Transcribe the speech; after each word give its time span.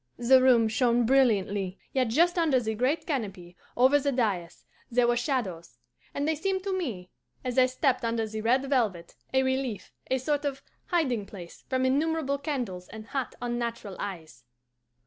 The 0.17 0.41
room 0.41 0.67
shone 0.67 1.05
brilliantly, 1.05 1.77
yet 1.93 2.07
just 2.07 2.35
under 2.39 2.59
the 2.59 2.73
great 2.73 3.05
canopy, 3.05 3.55
over 3.77 3.99
the 3.99 4.11
dais; 4.11 4.65
there 4.89 5.05
were 5.07 5.15
shadows, 5.15 5.77
and 6.11 6.27
they 6.27 6.33
seemed 6.33 6.63
to 6.63 6.75
me, 6.75 7.11
as 7.45 7.59
I 7.59 7.67
stepped 7.67 8.03
under 8.03 8.25
the 8.27 8.41
red 8.41 8.67
velvet, 8.67 9.13
a 9.31 9.43
relief, 9.43 9.93
a 10.09 10.17
sort 10.17 10.43
of 10.43 10.63
hiding 10.87 11.27
place 11.27 11.65
from 11.69 11.85
innumerable 11.85 12.39
candles 12.39 12.87
and 12.87 13.09
hot 13.09 13.35
unnatural 13.43 13.95
eyes. 13.99 14.43